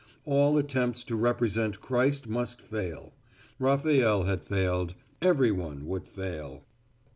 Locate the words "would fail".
5.85-6.65